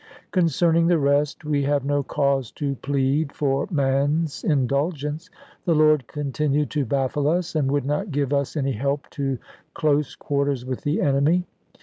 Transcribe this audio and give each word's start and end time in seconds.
Concerning 0.31 0.87
the 0.87 0.97
rest, 0.97 1.45
we 1.45 1.61
have 1.61 1.85
no 1.85 2.01
cause 2.01 2.49
to 2.49 2.73
plead 2.77 3.31
for 3.31 3.67
man's 3.69 4.43
indulgence. 4.43 5.29
The 5.65 5.75
Lord 5.75 6.07
continued 6.07 6.71
to 6.71 6.85
baffle 6.85 7.27
us, 7.27 7.53
and 7.53 7.71
would 7.71 7.85
not 7.85 8.09
give 8.09 8.33
us 8.33 8.57
any 8.57 8.71
help 8.71 9.07
to 9.11 9.37
close 9.75 10.15
quarters 10.15 10.65
with 10.65 10.81
the 10.81 11.01
enemy. 11.01 11.43